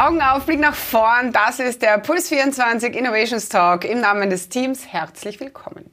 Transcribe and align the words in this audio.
Augen 0.00 0.22
auf, 0.22 0.46
Blick 0.46 0.60
nach 0.60 0.74
vorn. 0.74 1.30
Das 1.30 1.58
ist 1.58 1.82
der 1.82 1.98
Puls 1.98 2.30
24 2.30 2.96
Innovations 2.96 3.50
Talk. 3.50 3.84
Im 3.84 4.00
Namen 4.00 4.30
des 4.30 4.48
Teams 4.48 4.86
herzlich 4.86 5.38
willkommen. 5.40 5.90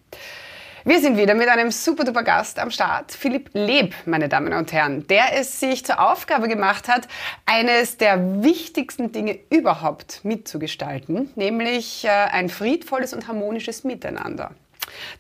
Wir 0.86 1.02
sind 1.02 1.18
wieder 1.18 1.34
mit 1.34 1.50
einem 1.50 1.72
super 1.72 2.06
duper 2.06 2.24
Gast 2.24 2.58
am 2.58 2.72
Start, 2.72 3.12
Philipp 3.12 3.50
Leb, 3.52 3.94
meine 4.06 4.30
Damen 4.30 4.54
und 4.54 4.72
Herren, 4.72 5.06
der 5.08 5.38
es 5.38 5.60
sich 5.60 5.86
zur 5.86 6.00
Aufgabe 6.00 6.48
gemacht 6.48 6.88
hat, 6.88 7.10
eines 7.46 7.98
der 7.98 8.42
wichtigsten 8.44 9.12
Dinge 9.12 9.40
überhaupt 9.50 10.24
mitzugestalten, 10.24 11.30
nämlich 11.36 12.06
äh, 12.06 12.08
ein 12.08 12.48
friedvolles 12.48 13.14
und 13.14 13.28
harmonisches 13.28 13.84
Miteinander. 13.84 14.52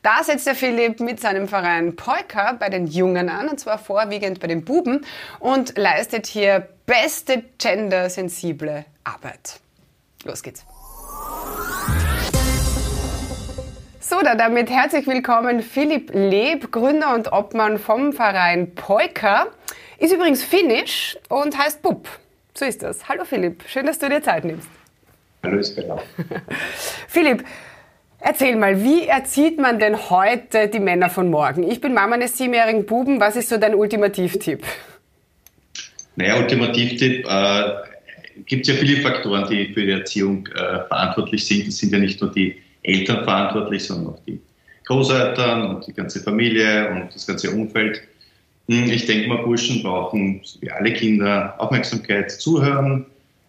Da 0.01 0.23
setzt 0.23 0.47
der 0.47 0.55
Philipp 0.55 0.99
mit 0.99 1.19
seinem 1.19 1.47
Verein 1.47 1.95
Polka 1.95 2.53
bei 2.53 2.69
den 2.69 2.87
Jungen 2.87 3.29
an, 3.29 3.49
und 3.49 3.59
zwar 3.59 3.77
vorwiegend 3.77 4.39
bei 4.39 4.47
den 4.47 4.63
Buben, 4.65 5.05
und 5.39 5.77
leistet 5.77 6.27
hier 6.27 6.67
beste 6.85 7.43
gendersensible 7.57 8.85
Arbeit. 9.03 9.59
Los 10.23 10.41
geht's. 10.43 10.65
So, 13.99 14.21
dann 14.21 14.37
damit 14.37 14.69
herzlich 14.69 15.05
willkommen 15.05 15.61
Philipp 15.61 16.11
Leb, 16.13 16.71
Gründer 16.71 17.13
und 17.13 17.33
Obmann 17.33 17.77
vom 17.77 18.13
Verein 18.13 18.73
Polka. 18.73 19.47
Ist 19.97 20.13
übrigens 20.13 20.43
finnisch 20.43 21.17
und 21.27 21.57
heißt 21.57 21.81
Bub. 21.81 22.07
So 22.53 22.63
ist 22.63 22.83
das. 22.83 23.09
Hallo 23.09 23.25
Philipp, 23.25 23.63
schön, 23.67 23.85
dass 23.85 23.99
du 23.99 24.07
dir 24.07 24.23
Zeit 24.23 24.45
nimmst. 24.45 24.69
Hallo 25.43 25.59
Isabella. 25.59 26.01
Philipp, 27.07 27.43
erzähl 28.19 28.55
mal, 28.55 28.83
wie 28.83 29.05
erzieht 29.05 29.59
man 29.59 29.79
denn 29.79 30.09
heute 30.09 30.67
die 30.67 30.79
Männer 30.79 31.09
von 31.09 31.29
morgen? 31.29 31.69
Ich 31.69 31.81
bin 31.81 31.93
Mama 31.93 32.15
eines 32.15 32.37
siebenjährigen 32.37 32.85
Buben. 32.85 33.19
Was 33.19 33.35
ist 33.35 33.49
so 33.49 33.57
dein 33.57 33.75
Ultimativtipp? 33.75 34.63
Naja, 36.15 36.37
Ultimativtipp, 36.37 37.25
äh, 37.27 37.63
gibt 38.45 38.67
es 38.67 38.73
ja 38.73 38.79
viele 38.79 39.01
Faktoren, 39.01 39.47
die 39.49 39.73
für 39.73 39.85
die 39.85 39.91
Erziehung 39.91 40.47
äh, 40.47 40.85
verantwortlich 40.87 41.45
sind. 41.45 41.67
Es 41.67 41.77
sind 41.77 41.91
ja 41.93 41.99
nicht 41.99 42.21
nur 42.21 42.31
die 42.31 42.55
Eltern 42.83 43.23
verantwortlich, 43.23 43.83
sondern 43.83 44.13
auch 44.13 44.19
die 44.25 44.39
Großeltern 44.85 45.75
und 45.75 45.87
die 45.87 45.93
ganze 45.93 46.21
Familie 46.21 46.89
und 46.89 47.13
das 47.13 47.27
ganze 47.27 47.51
Umfeld. 47.51 48.01
Hm, 48.67 48.89
ich 48.89 49.05
denke 49.05 49.27
mal, 49.27 49.43
Burschen 49.43 49.83
brauchen, 49.83 50.41
wie 50.61 50.71
alle 50.71 50.93
Kinder, 50.93 51.55
Aufmerksamkeit, 51.57 52.31
Zuhören, 52.31 53.05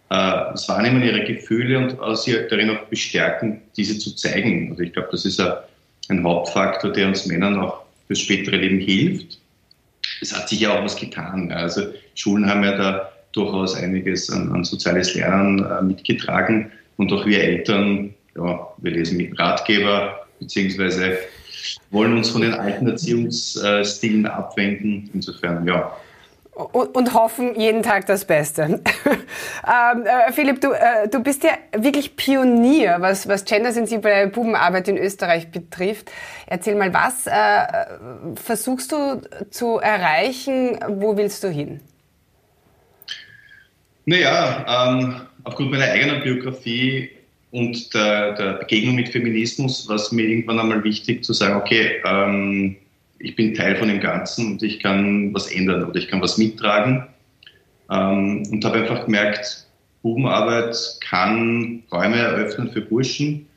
das 0.09 0.67
Wahrnehmen 0.67 1.03
ihrer 1.03 1.19
Gefühle 1.19 1.77
und 1.77 2.17
sie 2.17 2.35
darin 2.49 2.71
auch 2.71 2.85
bestärken, 2.85 3.61
diese 3.77 3.97
zu 3.99 4.15
zeigen. 4.15 4.71
Also 4.71 4.81
ich 4.81 4.93
glaube, 4.93 5.09
das 5.11 5.25
ist 5.25 5.39
ein 6.09 6.23
Hauptfaktor, 6.23 6.91
der 6.91 7.07
uns 7.07 7.27
Männern 7.27 7.59
auch 7.59 7.83
fürs 8.07 8.19
spätere 8.19 8.55
Leben 8.55 8.79
hilft. 8.79 9.39
Es 10.21 10.35
hat 10.35 10.49
sich 10.49 10.61
ja 10.61 10.77
auch 10.77 10.83
was 10.83 10.95
getan. 10.95 11.51
Also 11.51 11.83
Schulen 12.15 12.49
haben 12.49 12.63
ja 12.63 12.75
da 12.75 13.11
durchaus 13.33 13.75
einiges 13.75 14.29
an, 14.31 14.51
an 14.51 14.63
soziales 14.63 15.13
Lernen 15.13 15.63
äh, 15.63 15.81
mitgetragen 15.83 16.71
und 16.97 17.13
auch 17.13 17.25
wir 17.27 17.43
Eltern 17.43 18.15
ja, 18.35 18.67
wir 18.77 18.91
lesen 18.91 19.17
mit 19.17 19.37
Ratgeber, 19.37 20.27
beziehungsweise 20.39 21.17
wollen 21.91 22.13
uns 22.13 22.29
von 22.29 22.41
den 22.41 22.53
alten 22.53 22.87
Erziehungsstilen 22.87 24.25
abwenden. 24.25 25.09
Insofern, 25.13 25.67
ja. 25.67 25.95
Und, 26.59 27.13
hoffen 27.13 27.57
jeden 27.57 27.83
Tag 27.83 28.05
das 28.07 28.25
Beste. 28.25 28.63
ähm, 29.05 30.05
äh, 30.05 30.31
Philipp, 30.33 30.59
du, 30.59 30.71
äh, 30.73 31.07
du 31.09 31.23
bist 31.23 31.45
ja 31.45 31.51
wirklich 31.71 32.17
Pionier, 32.17 32.97
was, 32.99 33.29
was 33.29 33.45
gendersensible 33.45 34.27
Bubenarbeit 34.27 34.89
in 34.89 34.97
Österreich 34.97 35.51
betrifft. 35.51 36.11
Erzähl 36.47 36.75
mal, 36.75 36.93
was 36.93 37.27
äh, 37.27 38.35
versuchst 38.35 38.91
du 38.91 39.21
zu 39.49 39.77
erreichen? 39.77 40.77
Wo 40.87 41.15
willst 41.15 41.45
du 41.45 41.47
hin? 41.49 41.79
Naja, 44.05 44.65
ähm, 44.89 45.21
aufgrund 45.45 45.71
meiner 45.71 45.85
eigenen 45.85 46.21
Biografie 46.21 47.09
und 47.51 47.93
der, 47.93 48.33
der, 48.33 48.53
Begegnung 48.53 48.95
mit 48.95 49.09
Feminismus 49.09 49.87
war 49.87 49.95
es 49.95 50.11
mir 50.11 50.23
irgendwann 50.23 50.59
einmal 50.59 50.83
wichtig 50.83 51.23
zu 51.23 51.31
sagen, 51.31 51.55
okay, 51.55 52.01
ähm, 52.05 52.75
ich 53.19 53.35
bin 53.35 53.53
Teil 53.53 53.75
von 53.75 53.87
dem 53.87 53.99
Ganzen 53.99 54.53
und 54.53 54.63
ich 54.63 54.79
kann 54.79 55.33
was 55.33 55.51
ändern 55.51 55.83
oder 55.83 55.95
ich 55.95 56.07
kann 56.07 56.21
was 56.21 56.37
mittragen. 56.37 57.05
Ähm, 57.91 58.43
und 58.51 58.63
habe 58.65 58.79
einfach 58.79 59.05
gemerkt, 59.05 59.65
Bubenarbeit 60.01 60.77
kann 61.01 61.83
Räume 61.91 62.17
eröffnen 62.17 62.71
für 62.71 62.81
Burschen, 62.81 63.47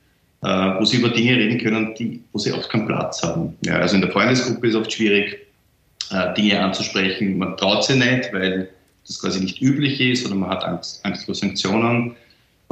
äh, 0.42 0.48
wo 0.48 0.84
sie 0.84 0.98
über 0.98 1.10
Dinge 1.10 1.36
reden 1.36 1.58
können, 1.58 1.94
die, 1.94 2.22
wo 2.32 2.38
sie 2.38 2.52
oft 2.52 2.68
keinen 2.68 2.86
Platz 2.86 3.22
haben. 3.22 3.56
Ja, 3.64 3.76
also 3.76 3.94
in 3.94 4.02
der 4.02 4.10
Freundesgruppe 4.10 4.66
ist 4.66 4.74
es 4.74 4.80
oft 4.80 4.92
schwierig, 4.92 5.38
äh, 6.10 6.34
Dinge 6.34 6.60
anzusprechen. 6.60 7.38
Man 7.38 7.56
traut 7.56 7.84
sie 7.84 7.96
nicht, 7.96 8.32
weil 8.32 8.68
das 9.06 9.20
quasi 9.20 9.40
nicht 9.40 9.60
üblich 9.60 10.00
ist 10.00 10.26
oder 10.26 10.34
man 10.34 10.50
hat 10.50 10.64
Angst, 10.64 11.04
Angst 11.04 11.26
vor 11.26 11.34
Sanktionen. 11.34 12.16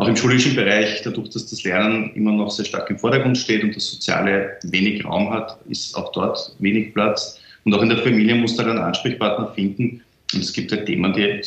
Auch 0.00 0.08
im 0.08 0.16
schulischen 0.16 0.56
Bereich, 0.56 1.02
dadurch, 1.02 1.28
dass 1.28 1.44
das 1.50 1.62
Lernen 1.62 2.10
immer 2.14 2.32
noch 2.32 2.50
sehr 2.50 2.64
stark 2.64 2.88
im 2.88 2.98
Vordergrund 2.98 3.36
steht 3.36 3.62
und 3.62 3.76
das 3.76 3.90
Soziale 3.90 4.56
wenig 4.62 5.04
Raum 5.04 5.30
hat, 5.30 5.58
ist 5.68 5.94
auch 5.94 6.10
dort 6.12 6.56
wenig 6.58 6.94
Platz. 6.94 7.38
Und 7.66 7.74
auch 7.74 7.82
in 7.82 7.90
der 7.90 7.98
Familie 7.98 8.34
muss 8.34 8.56
da 8.56 8.62
einen 8.62 8.78
Ansprechpartner 8.78 9.52
finden. 9.54 10.00
Und 10.32 10.42
es 10.42 10.54
gibt 10.54 10.72
halt 10.72 10.86
Themen, 10.86 11.12
die 11.12 11.42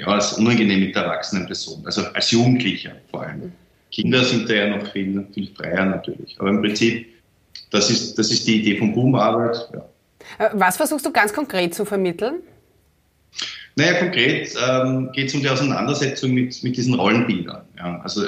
ja, 0.00 0.06
als 0.08 0.32
unangenehm 0.32 0.80
mit 0.80 0.96
der 0.96 1.04
erwachsenen 1.04 1.46
Person, 1.46 1.80
also 1.84 2.02
als 2.12 2.32
Jugendlicher 2.32 2.90
vor 3.08 3.22
allem. 3.22 3.52
Kinder 3.92 4.24
sind 4.24 4.50
da 4.50 4.54
ja 4.54 4.76
noch 4.76 4.90
viel, 4.90 5.24
viel 5.32 5.48
freier 5.54 5.84
natürlich. 5.84 6.34
Aber 6.40 6.50
im 6.50 6.60
Prinzip, 6.60 7.06
das 7.70 7.88
ist, 7.88 8.18
das 8.18 8.32
ist 8.32 8.48
die 8.48 8.62
Idee 8.62 8.78
von 8.78 8.92
Boomarbeit. 8.92 9.68
Ja. 9.72 10.44
Äh, 10.44 10.50
was 10.54 10.76
versuchst 10.76 11.06
du 11.06 11.12
ganz 11.12 11.32
konkret 11.32 11.72
zu 11.72 11.84
vermitteln? 11.84 12.40
Naja, 13.76 13.98
konkret 13.98 14.54
ähm, 14.68 15.10
geht 15.12 15.28
es 15.28 15.34
um 15.34 15.42
die 15.42 15.48
Auseinandersetzung 15.50 16.32
mit, 16.32 16.62
mit 16.62 16.76
diesen 16.76 16.94
Rollenbildern. 16.94 17.62
Ja. 17.76 18.00
Also 18.00 18.22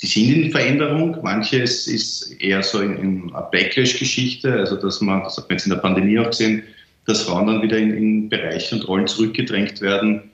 die 0.00 0.06
sind 0.06 0.32
in 0.32 0.50
Veränderung. 0.50 1.16
Manches 1.22 1.86
ist 1.86 2.32
eher 2.40 2.62
so 2.64 2.80
in, 2.80 2.96
in 2.96 3.30
einer 3.30 3.42
Backlash-Geschichte, 3.42 4.52
also 4.52 4.76
dass 4.76 5.00
man, 5.00 5.22
das 5.22 5.36
hat 5.36 5.48
man 5.48 5.56
jetzt 5.56 5.66
in 5.66 5.72
der 5.72 5.78
Pandemie 5.78 6.18
auch 6.18 6.30
gesehen, 6.30 6.64
dass 7.06 7.22
Frauen 7.22 7.46
dann 7.46 7.62
wieder 7.62 7.78
in, 7.78 7.96
in 7.96 8.28
Bereiche 8.28 8.74
und 8.74 8.86
Rollen 8.88 9.06
zurückgedrängt 9.06 9.80
werden, 9.80 10.30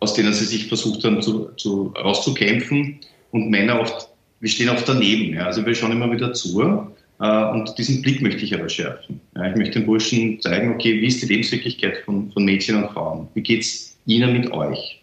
aus 0.00 0.14
denen 0.14 0.32
sie 0.32 0.44
sich 0.44 0.66
versucht 0.66 1.04
haben 1.04 1.22
zu, 1.22 1.50
zu, 1.56 1.94
rauszukämpfen. 1.96 2.98
Und 3.30 3.50
Männer 3.50 3.80
oft, 3.80 4.08
wir 4.40 4.48
stehen 4.50 4.68
oft 4.68 4.88
daneben. 4.88 5.34
Ja. 5.34 5.46
Also 5.46 5.64
wir 5.64 5.74
schauen 5.74 5.92
immer 5.92 6.10
wieder 6.10 6.32
zu. 6.32 6.92
Äh, 7.20 7.44
und 7.50 7.76
diesen 7.78 8.02
Blick 8.02 8.20
möchte 8.22 8.44
ich 8.44 8.54
aber 8.54 8.68
schärfen. 8.68 9.20
Ich 9.34 9.56
möchte 9.56 9.80
den 9.80 9.86
Burschen 9.86 10.40
zeigen, 10.40 10.74
okay, 10.74 11.00
wie 11.00 11.06
ist 11.06 11.22
die 11.22 11.26
Lebenswirklichkeit 11.26 11.98
von, 12.04 12.30
von 12.32 12.44
Mädchen 12.44 12.82
und 12.82 12.90
Frauen? 12.90 13.28
Wie 13.34 13.42
geht 13.42 13.62
es 13.62 13.96
ihnen 14.06 14.32
mit 14.32 14.50
euch? 14.52 15.02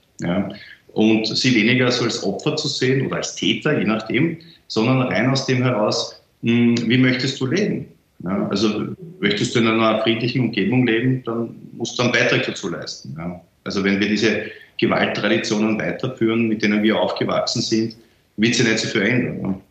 Und 0.94 1.26
sie 1.26 1.56
weniger 1.56 1.92
so 1.92 2.06
als 2.06 2.24
Opfer 2.24 2.56
zu 2.56 2.68
sehen 2.68 3.06
oder 3.08 3.18
als 3.18 3.36
Täter, 3.36 3.78
je 3.78 3.86
nachdem, 3.86 4.38
sondern 4.68 5.02
rein 5.02 5.30
aus 5.30 5.46
dem 5.46 5.64
heraus, 5.64 6.22
hm, 6.44 6.76
wie 6.88 6.98
möchtest 6.98 7.40
du 7.42 7.48
leben? 7.48 7.88
Also 8.24 8.96
möchtest 9.20 9.56
du 9.56 9.60
in 9.60 9.68
einer 9.68 10.02
friedlichen 10.02 10.42
Umgebung 10.42 10.88
leben, 10.88 11.24
dann 11.26 11.56
musst 11.74 11.98
du 11.98 12.04
einen 12.04 12.12
Beitrag 12.12 12.46
dazu 12.46 12.70
leisten. 12.70 13.18
Also 13.66 13.84
wenn 13.84 14.00
wir 14.00 14.08
diese 14.08 14.46
Gewalttraditionen 14.78 15.78
weiterführen, 15.78 16.48
mit 16.48 16.62
denen 16.62 16.84
wir 16.84 17.00
aufgewachsen 17.00 17.62
sind, 17.62 17.96
wird 18.38 18.56
sie 18.56 18.64
nicht 18.64 18.80
so 18.80 18.88
verändern. 18.88 19.62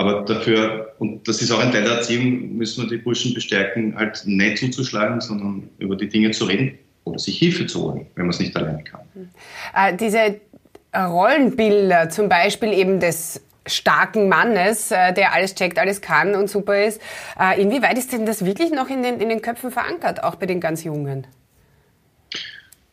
Aber 0.00 0.22
dafür, 0.22 0.94
und 0.98 1.28
das 1.28 1.42
ist 1.42 1.50
auch 1.50 1.58
ein 1.58 1.72
Teil 1.72 1.82
der 1.82 1.96
Erziehung, 1.96 2.56
müssen 2.56 2.84
wir 2.84 2.88
die 2.88 3.02
Burschen 3.02 3.34
bestärken, 3.34 3.94
halt 3.94 4.22
nicht 4.24 4.56
zuzuschlagen, 4.56 5.20
sondern 5.20 5.68
über 5.78 5.94
die 5.94 6.08
Dinge 6.08 6.30
zu 6.30 6.46
reden 6.46 6.78
oder 7.04 7.18
sich 7.18 7.36
Hilfe 7.36 7.66
zu 7.66 7.82
holen, 7.82 8.06
wenn 8.14 8.24
man 8.24 8.30
es 8.30 8.40
nicht 8.40 8.56
alleine 8.56 8.82
kann. 8.82 9.02
Äh, 9.76 9.94
diese 9.94 10.40
Rollenbilder, 10.96 12.08
zum 12.08 12.30
Beispiel 12.30 12.72
eben 12.72 12.98
des 12.98 13.42
starken 13.66 14.30
Mannes, 14.30 14.90
äh, 14.90 15.12
der 15.12 15.34
alles 15.34 15.54
checkt, 15.54 15.78
alles 15.78 16.00
kann 16.00 16.34
und 16.34 16.48
super 16.48 16.82
ist. 16.82 16.98
Äh, 17.38 17.60
inwieweit 17.60 17.98
ist 17.98 18.14
denn 18.14 18.24
das 18.24 18.46
wirklich 18.46 18.72
noch 18.72 18.88
in 18.88 19.02
den, 19.02 19.20
in 19.20 19.28
den 19.28 19.42
Köpfen 19.42 19.70
verankert, 19.70 20.24
auch 20.24 20.36
bei 20.36 20.46
den 20.46 20.60
ganz 20.60 20.82
Jungen? 20.82 21.26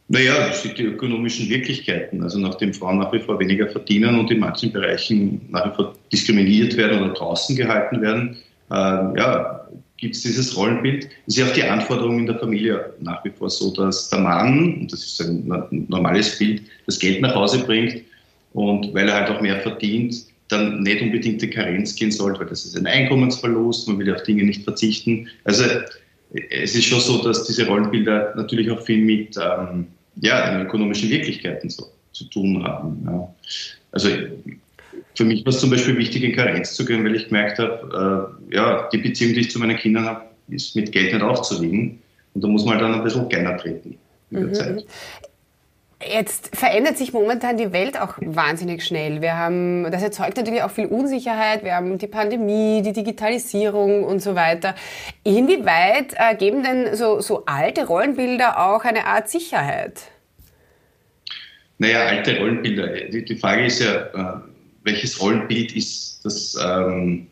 Naja, 0.09 0.47
das 0.47 0.63
sind 0.63 0.77
die 0.77 0.83
ökonomischen 0.83 1.49
Wirklichkeiten. 1.49 2.23
Also 2.23 2.39
nachdem 2.39 2.73
Frauen 2.73 2.99
nach 2.99 3.11
wie 3.11 3.19
vor 3.19 3.39
weniger 3.39 3.67
verdienen 3.67 4.17
und 4.17 4.31
in 4.31 4.39
manchen 4.39 4.71
Bereichen 4.71 5.41
nach 5.49 5.65
wie 5.65 5.75
vor 5.75 5.95
diskriminiert 6.11 6.77
werden 6.77 7.01
oder 7.03 7.13
draußen 7.13 7.55
gehalten 7.55 8.01
werden, 8.01 8.37
äh, 8.71 8.73
ja, 8.73 9.67
gibt 9.97 10.15
es 10.15 10.21
dieses 10.21 10.55
Rollenbild. 10.55 11.09
Es 11.25 11.35
ist 11.35 11.37
ja 11.37 11.45
auch 11.47 11.53
die 11.53 11.63
Anforderung 11.63 12.19
in 12.19 12.25
der 12.25 12.39
Familie 12.39 12.93
nach 13.01 13.23
wie 13.25 13.31
vor 13.31 13.49
so, 13.49 13.73
dass 13.73 14.09
der 14.09 14.19
Mann, 14.19 14.81
und 14.81 14.93
das 14.93 15.03
ist 15.03 15.21
ein 15.21 15.85
normales 15.89 16.37
Bild, 16.37 16.61
das 16.85 16.99
Geld 16.99 17.21
nach 17.21 17.35
Hause 17.35 17.65
bringt 17.65 18.01
und 18.53 18.93
weil 18.93 19.09
er 19.09 19.15
halt 19.15 19.29
auch 19.29 19.41
mehr 19.41 19.59
verdient, 19.59 20.25
dann 20.47 20.83
nicht 20.83 21.01
unbedingt 21.01 21.43
in 21.43 21.49
Karenz 21.49 21.95
gehen 21.95 22.11
sollte, 22.11 22.39
weil 22.39 22.47
das 22.47 22.63
ist 22.63 22.77
ein 22.77 22.87
Einkommensverlust, 22.87 23.87
man 23.89 23.99
will 23.99 24.13
auf 24.13 24.23
Dinge 24.23 24.43
nicht 24.43 24.63
verzichten. 24.63 25.27
Also 25.43 25.65
es 26.49 26.75
ist 26.75 26.85
schon 26.85 27.01
so, 27.01 27.21
dass 27.21 27.45
diese 27.45 27.67
Rollenbilder 27.67 28.33
natürlich 28.37 28.71
auch 28.71 28.81
viel 28.81 29.03
mit 29.03 29.35
ähm, 29.37 29.87
ja, 30.21 30.51
in 30.51 30.65
ökonomischen 30.65 31.09
Wirklichkeiten 31.09 31.69
so, 31.69 31.87
zu 32.11 32.25
tun 32.25 32.63
haben. 32.63 33.03
Ja. 33.05 33.33
Also 33.91 34.09
für 35.15 35.25
mich 35.25 35.45
war 35.45 35.51
es 35.51 35.59
zum 35.59 35.69
Beispiel 35.69 35.97
wichtig, 35.97 36.23
in 36.23 36.35
Karenz 36.35 36.73
zu 36.73 36.85
gehen, 36.85 37.03
weil 37.03 37.15
ich 37.15 37.27
gemerkt 37.27 37.59
habe, 37.59 38.31
äh, 38.51 38.55
ja, 38.55 38.89
die 38.91 38.99
Beziehung, 38.99 39.33
die 39.33 39.41
ich 39.41 39.51
zu 39.51 39.59
meinen 39.59 39.77
Kindern 39.77 40.05
habe, 40.05 40.25
ist 40.49 40.75
mit 40.75 40.91
Geld 40.91 41.13
nicht 41.13 41.23
aufzuwiegen. 41.23 41.99
Und 42.33 42.43
da 42.43 42.47
muss 42.47 42.65
man 42.65 42.75
halt 42.75 42.83
dann 42.83 42.93
ein 42.93 43.03
bisschen 43.03 43.27
kleiner 43.29 43.57
treten 43.57 43.97
mit 44.29 44.41
der 44.41 44.47
mhm. 44.47 44.53
Zeit. 44.53 44.85
Jetzt 46.05 46.55
verändert 46.55 46.95
sich 46.95 47.11
momentan 47.11 47.57
die 47.57 47.73
Welt 47.73 47.99
auch 47.99 48.13
wahnsinnig 48.21 48.85
schnell. 48.85 49.21
Wir 49.21 49.35
haben, 49.35 49.89
das 49.91 50.03
erzeugt 50.03 50.37
natürlich 50.37 50.61
auch 50.61 50.69
viel 50.69 50.85
Unsicherheit. 50.85 51.63
Wir 51.63 51.73
haben 51.73 51.97
die 51.97 52.05
Pandemie, 52.05 52.83
die 52.83 52.93
Digitalisierung 52.93 54.03
und 54.03 54.21
so 54.21 54.35
weiter. 54.35 54.75
Inwieweit 55.23 56.13
äh, 56.15 56.35
geben 56.35 56.61
denn 56.61 56.95
so, 56.95 57.19
so 57.19 57.45
alte 57.47 57.87
Rollenbilder 57.87 58.59
auch 58.59 58.83
eine 58.83 59.07
Art 59.07 59.27
Sicherheit? 59.27 60.03
Naja, 61.79 62.05
alte 62.05 62.37
Rollenbilder. 62.37 62.87
Die, 63.09 63.25
die 63.25 63.35
Frage 63.35 63.65
ist 63.65 63.79
ja, 63.79 63.95
äh, 63.95 64.39
welches 64.83 65.19
Rollenbild 65.19 65.75
ist 65.75 66.23
das, 66.23 66.55
ähm, 66.63 67.25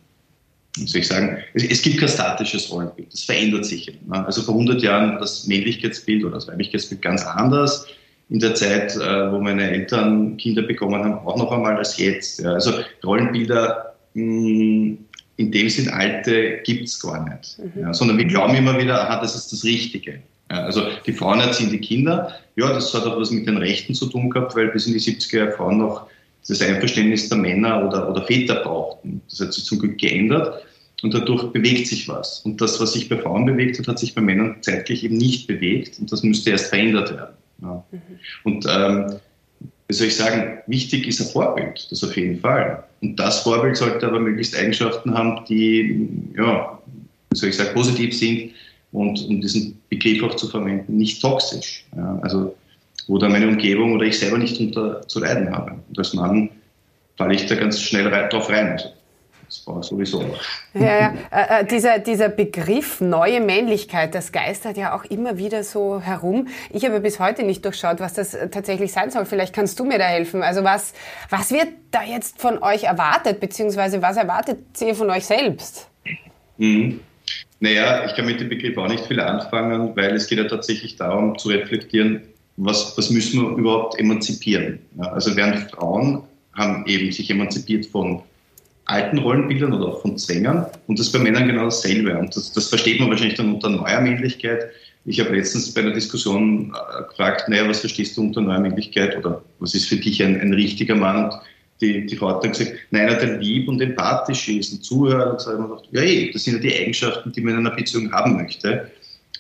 soll 0.76 1.02
ich 1.02 1.08
sagen, 1.08 1.38
es, 1.54 1.64
es, 1.64 1.84
gibt 1.84 2.00
kein 2.00 2.10
statisches 2.10 2.72
Rollenbild. 2.72 3.14
Das 3.14 3.24
verändert 3.26 3.66
sich. 3.66 3.88
Ne? 4.08 4.26
Also 4.26 4.42
vor 4.42 4.56
100 4.56 4.82
Jahren 4.82 5.12
war 5.12 5.20
das 5.20 5.46
Männlichkeitsbild 5.46 6.24
oder 6.24 6.34
das 6.34 6.48
Weiblichkeitsbild 6.48 7.04
ganz 7.04 7.24
anders 7.24 7.86
in 8.30 8.40
der 8.40 8.56
Zeit, 8.56 8.96
äh, 8.96 9.32
wo 9.32 9.40
meine 9.40 9.70
Eltern 9.70 10.38
Kinder 10.38 10.64
bekommen 10.64 11.04
haben, 11.04 11.28
auch 11.28 11.38
noch 11.38 11.52
einmal 11.52 11.78
als 11.78 11.98
jetzt. 11.98 12.42
Ja. 12.42 12.54
Also 12.54 12.72
Rollenbilder 13.04 13.94
mh, 14.14 14.24
mm, 14.24 14.98
in 15.38 15.52
dem 15.52 15.70
Sinn 15.70 15.90
alte 15.90 16.60
gibt 16.64 16.88
es 16.88 17.00
gar 17.00 17.28
nicht, 17.30 17.60
mhm. 17.60 17.82
ja, 17.82 17.94
sondern 17.94 18.18
wir 18.18 18.26
glauben 18.26 18.56
immer 18.56 18.80
wieder, 18.80 19.02
aha, 19.02 19.20
das 19.20 19.36
ist 19.36 19.52
das 19.52 19.64
Richtige. 19.66 20.22
Ja, 20.50 20.64
also 20.64 20.82
die 21.06 21.14
Frauen 21.14 21.40
erziehen 21.40 21.72
die 21.72 21.80
Kinder. 21.80 22.34
Ja, 22.56 22.72
das 22.72 22.94
hat 22.94 23.06
auch 23.06 23.20
was 23.20 23.32
mit 23.32 23.48
den 23.48 23.58
Rechten 23.58 23.94
zu 23.94 24.06
tun 24.06 24.30
gehabt, 24.30 24.56
weil 24.56 24.70
bis 24.70 24.88
in 24.88 24.94
die 24.94 25.00
70er 25.00 25.38
Jahre 25.38 25.52
Frauen 25.52 25.80
noch 25.80 26.08
das 26.48 26.62
Einverständnis 26.62 27.28
der 27.30 27.40
Männer 27.40 27.86
oder, 27.86 28.10
oder 28.10 28.22
Väter 28.26 28.56
brauchten. 28.56 29.22
Das 29.30 29.40
hat 29.40 29.54
sich 29.54 29.66
zum 29.66 29.80
Glück 29.80 29.98
geändert 29.98 30.64
und 31.02 31.14
dadurch 31.14 31.52
bewegt 31.52 31.88
sich 31.88 32.08
was. 32.08 32.40
Und 32.42 32.62
das, 32.62 32.80
was 32.80 32.94
sich 32.94 33.10
bei 33.10 33.18
Frauen 33.18 33.46
bewegt 33.46 33.80
hat, 33.80 33.88
hat 33.88 34.00
sich 34.00 34.14
bei 34.14 34.22
Männern 34.22 34.58
zeitlich 34.62 35.04
eben 35.04 35.18
nicht 35.18 35.48
bewegt 35.48 36.00
und 36.00 36.12
das 36.12 36.24
müsste 36.24 36.52
erst 36.52 36.68
verändert 36.68 37.12
werden. 37.12 37.36
Ja. 37.62 37.84
Mhm. 37.92 38.00
Und 38.44 38.66
ähm, 38.70 39.16
wie 39.88 39.94
soll 39.94 40.08
ich 40.08 40.16
sagen, 40.16 40.60
wichtig 40.68 41.08
ist 41.08 41.22
ein 41.22 41.28
Vorbild, 41.28 41.88
das 41.92 42.04
auf 42.04 42.16
jeden 42.18 42.40
Fall. 42.40 42.84
Und 43.02 43.18
das 43.18 43.42
Vorbild 43.42 43.78
sollte 43.78 44.08
aber 44.08 44.20
möglichst 44.20 44.58
Eigenschaften 44.58 45.14
haben, 45.14 45.46
die, 45.46 46.10
ja, 46.36 46.80
wie 47.30 47.38
soll 47.38 47.50
ich 47.50 47.58
sagen, 47.58 47.74
positiv 47.74 48.18
sind 48.18 48.52
und 48.92 49.28
um 49.28 49.42
diesen 49.42 49.80
Begriff 49.90 50.24
auch 50.24 50.36
zu 50.36 50.48
verwenden, 50.48 50.98
nicht 50.98 51.22
toxisch. 51.22 51.86
Ja. 51.96 52.20
Also 52.24 52.56
wo 53.08 53.18
da 53.18 53.30
meine 53.30 53.48
Umgebung 53.48 53.94
oder 53.94 54.06
ich 54.06 54.18
selber 54.18 54.38
nicht 54.38 54.60
unter 54.60 55.08
zu 55.08 55.20
leiden 55.20 55.52
habe. 55.52 55.80
Und 55.88 55.98
als 55.98 56.14
Mann 56.14 56.50
falle 57.18 57.36
ich 57.36 57.46
da 57.46 57.56
ganz 57.56 57.80
schnell 57.80 58.10
drauf 58.30 58.50
rein. 58.50 58.72
Also 58.72 58.90
das 59.46 59.66
war 59.68 59.84
sowieso. 59.84 60.24
Ja, 60.74 60.82
ja. 60.82 61.14
Äh, 61.32 61.62
äh, 61.62 61.66
dieser, 61.66 62.00
dieser 62.00 62.30
Begriff 62.30 63.02
neue 63.02 63.40
Männlichkeit, 63.40 64.16
das 64.16 64.32
geistert 64.32 64.78
ja 64.78 64.96
auch 64.96 65.06
immer 65.06 65.38
wieder 65.38 65.64
so 65.64 66.02
herum. 66.02 66.48
Ich 66.72 66.86
habe 66.86 67.00
bis 67.00 67.20
heute 67.20 67.44
nicht 67.44 67.64
durchschaut, 67.64 68.00
was 68.00 68.14
das 68.14 68.38
tatsächlich 68.52 68.92
sein 68.92 69.12
soll. 69.12 69.26
Vielleicht 69.26 69.54
kannst 69.54 69.80
du 69.80 69.86
mir 69.86 69.98
da 69.98 70.06
helfen. 70.06 70.44
Also 70.44 70.64
was, 70.64 70.94
was 71.30 71.52
wird 71.52 71.68
da 71.92 72.04
jetzt 72.04 72.42
von 72.42 72.62
euch 72.62 72.84
erwartet, 72.84 73.40
beziehungsweise 73.40 74.02
was 74.02 74.18
erwartet 74.18 74.60
ihr 74.82 74.96
von 74.96 75.10
euch 75.10 75.26
selbst? 75.26 75.88
Mhm. 76.58 77.00
Naja, 77.60 78.06
ich 78.06 78.16
kann 78.16 78.26
mit 78.26 78.40
dem 78.40 78.50
Begriff 78.50 78.78
auch 78.78 78.88
nicht 78.88 79.06
viel 79.06 79.20
anfangen, 79.20 79.96
weil 79.96 80.14
es 80.16 80.28
geht 80.28 80.40
ja 80.40 80.46
tatsächlich 80.46 80.98
darum 80.98 81.38
zu 81.38 81.50
reflektieren, 81.50 82.22
was, 82.58 82.98
was 82.98 83.10
müssen 83.10 83.42
wir 83.42 83.58
überhaupt 83.58 84.00
emanzipieren. 84.00 84.80
Ja, 84.98 85.12
also 85.12 85.36
während 85.36 85.72
Frauen 85.72 86.24
haben 86.54 86.86
eben 86.86 87.12
sich 87.12 87.30
emanzipiert 87.30 87.86
von 87.86 88.22
alten 88.86 89.18
Rollenbildern 89.18 89.74
oder 89.74 89.88
auch 89.88 90.02
von 90.02 90.18
Zwängern. 90.18 90.66
Und 90.88 91.00
das 91.00 91.08
ist 91.08 91.14
bei 91.14 91.20
Männern 91.20 91.48
genau 91.48 91.66
dasselbe. 91.66 92.18
Und 92.18 92.36
das, 92.36 92.52
das 92.52 92.70
versteht 92.70 93.00
man 93.00 93.10
wahrscheinlich 93.10 93.38
dann 93.38 93.54
unter 93.54 93.70
neuer 93.70 94.02
Männlichkeit. 94.02 94.70
Ich 95.06 95.20
habe 95.20 95.36
letztens 95.36 95.74
bei 95.74 95.82
einer 95.82 95.92
Diskussion 95.92 96.74
äh, 96.74 97.04
gefragt, 97.10 97.48
naja, 97.48 97.68
was 97.68 97.80
verstehst 97.80 98.18
du 98.18 98.22
unter 98.22 98.42
neuer 98.42 98.60
Männlichkeit 98.60 99.18
oder 99.18 99.44
was 99.60 99.74
ist 99.76 99.88
für 99.88 99.98
dich 99.98 100.24
ein, 100.24 100.40
ein 100.40 100.54
richtiger 100.54 100.96
Mann? 100.96 101.26
Und 101.26 101.34
die, 101.82 102.06
die 102.06 102.16
Frau 102.16 102.30
hat 102.30 102.44
dann 102.44 102.52
gesagt, 102.52 102.74
nein, 102.92 103.10
einer, 103.10 103.20
der 103.20 103.38
lieb 103.38 103.68
und 103.68 103.82
empathisch 103.82 104.48
ist 104.50 104.72
und 104.72 104.84
zuhört. 104.84 105.32
Und 105.34 105.42
so 105.42 105.52
habe 105.52 105.58
ich 105.58 105.62
mir 105.62 105.76
gedacht, 105.76 105.90
ja, 105.92 106.02
ey, 106.02 106.32
das 106.32 106.44
sind 106.44 106.56
ja 106.56 106.60
die 106.62 106.76
Eigenschaften, 106.76 107.32
die 107.32 107.42
man 107.42 107.54
in 107.54 107.60
einer 107.60 107.76
Beziehung 107.76 108.12
haben 108.12 108.36
möchte. 108.38 108.92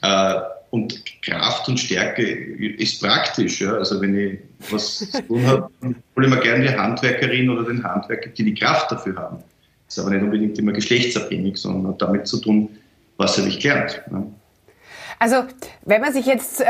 Äh, 0.01 0.35
und 0.71 1.03
Kraft 1.21 1.67
und 1.67 1.79
Stärke 1.79 2.23
ist 2.23 3.01
praktisch. 3.01 3.61
Ja? 3.61 3.73
Also 3.73 4.01
wenn 4.01 4.17
ich 4.17 4.39
was 4.69 4.97
zu 4.97 5.21
tun 5.27 5.45
habe, 5.45 5.69
hole 5.81 6.27
ich 6.27 6.29
mir 6.29 6.39
gerne 6.39 6.67
die 6.67 6.75
Handwerkerin 6.75 7.49
oder 7.49 7.63
den 7.63 7.83
Handwerker, 7.83 8.29
die 8.29 8.43
die 8.43 8.53
Kraft 8.53 8.91
dafür 8.91 9.15
haben. 9.15 9.37
Ist 9.87 9.99
aber 9.99 10.11
nicht 10.11 10.23
unbedingt 10.23 10.57
immer 10.57 10.71
geschlechtsabhängig, 10.71 11.57
sondern 11.57 11.93
hat 11.93 12.01
damit 12.01 12.27
zu 12.27 12.39
tun, 12.39 12.69
was 13.17 13.37
habe 13.37 13.47
ich 13.47 13.59
gelernt. 13.59 14.01
Ja? 14.11 14.25
Also 15.19 15.43
wenn 15.83 16.01
man 16.01 16.13
sich 16.13 16.25
jetzt 16.25 16.61
äh, 16.61 16.65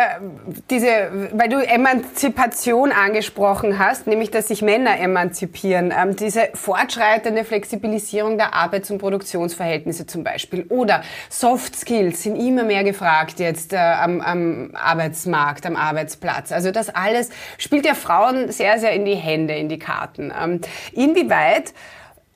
diese, 0.69 1.29
weil 1.33 1.49
du 1.49 1.57
Emanzipation 1.65 2.91
angesprochen 2.91 3.79
hast, 3.79 4.07
nämlich 4.07 4.31
dass 4.31 4.47
sich 4.47 4.61
Männer 4.61 4.99
emanzipieren, 4.99 5.93
ähm, 5.95 6.15
diese 6.15 6.49
fortschreitende 6.53 7.43
Flexibilisierung 7.43 8.37
der 8.37 8.53
Arbeits- 8.53 8.91
und 8.91 8.99
Produktionsverhältnisse 8.99 10.05
zum 10.05 10.23
Beispiel 10.23 10.65
oder 10.69 11.01
Soft 11.29 11.75
Skills 11.75 12.23
sind 12.23 12.35
immer 12.35 12.63
mehr 12.63 12.83
gefragt 12.83 13.39
jetzt 13.39 13.73
äh, 13.73 13.77
am, 13.77 14.21
am 14.21 14.71
Arbeitsmarkt, 14.73 15.65
am 15.65 15.75
Arbeitsplatz. 15.75 16.51
Also 16.51 16.71
das 16.71 16.89
alles 16.89 17.29
spielt 17.57 17.85
ja 17.85 17.93
Frauen 17.93 18.51
sehr, 18.51 18.79
sehr 18.79 18.93
in 18.93 19.05
die 19.05 19.15
Hände, 19.15 19.55
in 19.55 19.69
die 19.69 19.79
Karten. 19.79 20.31
Ähm, 20.39 20.61
inwieweit 20.93 21.73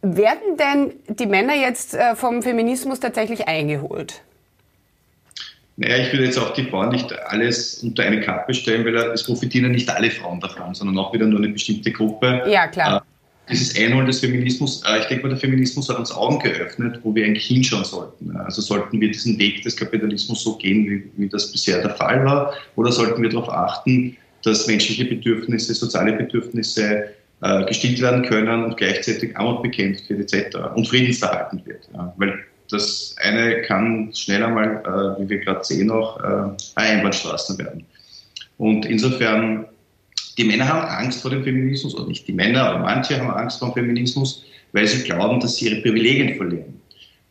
werden 0.02 0.58
denn 0.58 0.94
die 1.08 1.26
Männer 1.26 1.56
jetzt 1.56 1.94
äh, 1.94 2.16
vom 2.16 2.42
Feminismus 2.42 3.00
tatsächlich 3.00 3.48
eingeholt? 3.48 4.22
Naja, 5.80 6.04
ich 6.04 6.12
würde 6.12 6.26
jetzt 6.26 6.38
auch 6.38 6.52
die 6.52 6.66
Frauen 6.66 6.90
nicht 6.90 7.08
alles 7.28 7.82
unter 7.82 8.04
eine 8.04 8.20
Kappe 8.20 8.54
stellen, 8.54 8.84
weil 8.84 8.96
es 8.98 9.24
profitieren 9.24 9.72
nicht 9.72 9.90
alle 9.90 10.12
Frauen 10.12 10.42
davon, 10.42 10.76
sondern 10.76 10.98
auch 10.98 11.14
wieder 11.14 11.26
nur 11.26 11.40
eine 11.40 11.48
bestimmte 11.48 11.90
Gruppe. 11.90 12.44
Ja, 12.50 12.68
klar. 12.68 12.98
Äh, 12.98 13.52
dieses 13.54 13.80
Einholen 13.80 14.06
des 14.06 14.20
Feminismus, 14.20 14.84
äh, 14.86 15.00
ich 15.00 15.06
denke 15.06 15.24
mal, 15.24 15.30
der 15.30 15.38
Feminismus 15.38 15.88
hat 15.88 15.98
uns 15.98 16.12
Augen 16.12 16.40
geöffnet, 16.40 17.00
wo 17.04 17.16
wir 17.16 17.24
eigentlich 17.24 17.46
hinschauen 17.46 17.86
sollten. 17.86 18.36
Also 18.36 18.62
sollten 18.62 19.00
wir 19.00 19.08
diesen 19.08 19.40
Weg 19.40 19.62
des 19.64 19.78
Kapitalismus 19.78 20.44
so 20.44 20.58
gehen, 20.58 20.86
wie, 20.86 21.10
wie 21.16 21.30
das 21.30 21.50
bisher 21.50 21.82
der 21.82 21.92
Fall 21.92 22.26
war, 22.26 22.54
oder 22.76 22.92
sollten 22.92 23.22
wir 23.22 23.30
darauf 23.30 23.48
achten, 23.48 24.18
dass 24.44 24.68
menschliche 24.68 25.06
Bedürfnisse, 25.06 25.74
soziale 25.74 26.12
Bedürfnisse 26.12 27.06
äh, 27.42 27.66
gestillt 27.68 28.02
werden 28.02 28.24
können 28.24 28.66
und 28.66 28.76
gleichzeitig 28.76 29.38
Armut 29.38 29.64
bekämpft 29.64 30.10
wird 30.10 30.34
etc. 30.34 30.58
und 30.76 30.90
friedenserhaltend 30.90 31.66
wird. 31.66 31.88
Ja. 31.94 32.14
Weil 32.18 32.38
das 32.70 33.16
eine 33.22 33.62
kann 33.64 34.12
schnell 34.14 34.44
einmal, 34.44 34.84
äh, 34.86 35.22
wie 35.22 35.30
wir 35.30 35.40
gerade 35.40 35.64
sehen, 35.64 35.90
auch 35.92 36.20
äh, 36.20 36.56
Einbahnstraßen 36.76 37.58
werden. 37.58 37.86
Und 38.58 38.86
insofern, 38.86 39.66
die 40.38 40.44
Männer 40.44 40.68
haben 40.68 40.88
Angst 40.88 41.22
vor 41.22 41.32
dem 41.32 41.44
Feminismus, 41.44 41.96
oder 41.96 42.08
nicht 42.08 42.28
die 42.28 42.34
Männer, 42.34 42.64
aber 42.66 42.80
manche 42.80 43.20
haben 43.20 43.32
Angst 43.32 43.60
vor 43.60 43.70
dem 43.70 43.86
Feminismus, 43.86 44.44
weil 44.74 44.88
sie 44.88 45.04
glauben, 45.04 45.40
dass 45.40 45.56
sie 45.56 45.70
ihre 45.70 45.82
Privilegien 45.82 46.36
verlieren. 46.38 46.80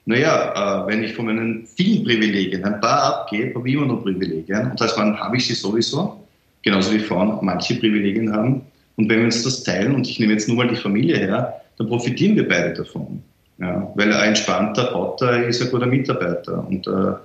Naja, 0.06 0.84
äh, 0.84 0.86
wenn 0.88 1.04
ich 1.04 1.12
von 1.12 1.26
meinen 1.26 1.66
vielen 1.66 2.02
Privilegien 2.02 2.64
ein 2.64 2.80
paar 2.80 3.02
abgebe, 3.02 3.54
habe 3.54 3.68
ich 3.68 3.74
immer 3.74 3.86
noch 3.86 4.02
Privilegien. 4.02 4.70
Und 4.70 4.80
als 4.80 4.96
Mann 4.96 5.18
habe 5.20 5.36
ich 5.36 5.46
sie 5.46 5.54
sowieso, 5.54 6.24
genauso 6.62 6.92
wie 6.94 6.98
Frauen 6.98 7.38
manche 7.42 7.74
Privilegien 7.74 8.32
haben. 8.32 8.62
Und 8.96 9.08
wenn 9.08 9.18
wir 9.18 9.26
uns 9.26 9.44
das 9.44 9.62
teilen, 9.62 9.94
und 9.94 10.08
ich 10.08 10.18
nehme 10.18 10.32
jetzt 10.32 10.48
nur 10.48 10.56
mal 10.56 10.66
die 10.66 10.76
Familie 10.76 11.18
her, 11.18 11.60
dann 11.76 11.88
profitieren 11.88 12.36
wir 12.36 12.48
beide 12.48 12.72
davon. 12.72 13.22
Ja, 13.58 13.92
weil 13.96 14.12
ein 14.12 14.28
entspannter 14.28 14.92
Potter 14.92 15.46
ist 15.46 15.60
ein 15.60 15.70
guter 15.70 15.86
Mitarbeiter. 15.86 16.66
Und 16.66 16.86
äh, 16.86 17.16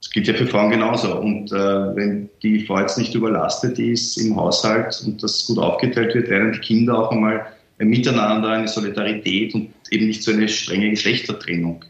das 0.00 0.10
gilt 0.10 0.26
ja 0.26 0.34
für 0.34 0.46
Frauen 0.46 0.70
genauso. 0.70 1.18
Und 1.18 1.52
äh, 1.52 1.96
wenn 1.96 2.30
die 2.42 2.64
Frau 2.64 2.80
jetzt 2.80 2.98
nicht 2.98 3.14
überlastet 3.14 3.78
ist 3.78 4.16
im 4.16 4.34
Haushalt 4.34 5.02
und 5.06 5.22
das 5.22 5.46
gut 5.46 5.58
aufgeteilt 5.58 6.14
wird, 6.14 6.28
lernen 6.28 6.52
die 6.52 6.58
Kinder 6.60 6.98
auch 6.98 7.12
einmal 7.12 7.46
ein 7.78 7.88
Miteinander, 7.88 8.48
eine 8.48 8.68
Solidarität 8.68 9.54
und 9.54 9.70
eben 9.90 10.06
nicht 10.06 10.22
so 10.22 10.32
eine 10.32 10.48
strenge 10.48 10.90
Geschlechtertrennung. 10.90 11.84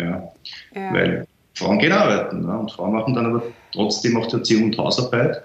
Ja. 0.00 0.32
ja. 0.74 0.92
Weil 0.92 1.26
Frauen 1.54 1.78
gehen 1.78 1.92
arbeiten 1.92 2.42
ne? 2.42 2.58
und 2.58 2.72
Frauen 2.72 2.94
machen 2.94 3.14
dann 3.14 3.26
aber 3.26 3.42
trotzdem 3.72 4.16
auch 4.16 4.26
die 4.26 4.36
Erziehung 4.36 4.64
und 4.64 4.78
Hausarbeit. 4.78 5.42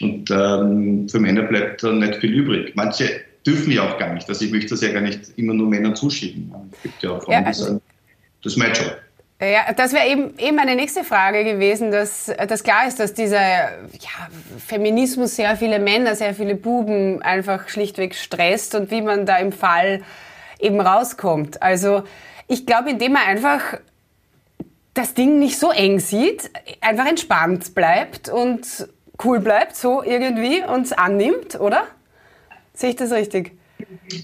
Und 0.00 0.30
ähm, 0.30 1.08
für 1.08 1.20
Männer 1.20 1.42
bleibt 1.42 1.82
da 1.82 1.92
nicht 1.92 2.16
viel 2.16 2.32
übrig. 2.32 2.72
Manche 2.74 3.20
dürfen 3.46 3.72
ja 3.72 3.88
auch 3.88 3.98
gar 3.98 4.12
nicht. 4.12 4.28
Also 4.28 4.44
ich 4.44 4.52
möchte 4.52 4.70
das 4.70 4.80
ja 4.80 4.92
gar 4.92 5.00
nicht 5.00 5.36
immer 5.36 5.54
nur 5.54 5.68
Männern 5.68 5.96
zuschieben. 5.96 6.52
Es 6.72 6.82
gibt 6.82 7.02
ja 7.02 7.10
auch 7.10 7.22
Frauen, 7.22 7.32
ja, 7.32 7.42
also, 7.42 7.64
die 7.64 7.70
sagen, 7.70 7.82
das 8.42 8.52
ist 8.52 8.58
mein 8.58 8.72
Job. 8.72 8.96
Ja, 9.40 9.72
das 9.72 9.92
wäre 9.92 10.06
eben, 10.06 10.38
eben 10.38 10.54
meine 10.54 10.76
nächste 10.76 11.02
Frage 11.02 11.42
gewesen, 11.42 11.90
dass, 11.90 12.30
dass 12.46 12.62
klar 12.62 12.86
ist, 12.86 13.00
dass 13.00 13.12
dieser 13.12 13.40
ja, 13.40 14.28
Feminismus 14.64 15.34
sehr 15.34 15.56
viele 15.56 15.80
Männer, 15.80 16.14
sehr 16.14 16.32
viele 16.32 16.54
Buben 16.54 17.22
einfach 17.22 17.68
schlichtweg 17.68 18.14
stresst 18.14 18.76
und 18.76 18.92
wie 18.92 19.02
man 19.02 19.26
da 19.26 19.38
im 19.38 19.50
Fall 19.50 20.02
eben 20.60 20.80
rauskommt. 20.80 21.60
Also 21.60 22.04
ich 22.46 22.66
glaube, 22.66 22.90
indem 22.90 23.14
man 23.14 23.22
einfach 23.22 23.78
das 24.94 25.14
Ding 25.14 25.40
nicht 25.40 25.58
so 25.58 25.72
eng 25.72 25.98
sieht, 25.98 26.50
einfach 26.80 27.06
entspannt 27.06 27.74
bleibt 27.74 28.28
und 28.28 28.88
cool 29.24 29.40
bleibt, 29.40 29.74
so 29.74 30.02
irgendwie, 30.02 30.62
und 30.62 30.96
annimmt, 30.98 31.58
oder? 31.58 31.86
Sehe 32.82 32.90
ich 32.90 32.96
das 32.96 33.12
richtig? 33.12 33.52